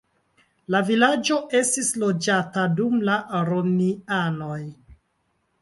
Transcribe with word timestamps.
La 0.75 0.79
vilaĝo 0.87 1.37
estis 1.59 1.91
loĝata 2.05 2.65
dum 2.81 2.97
la 3.11 3.21
romianoj. 3.51 4.61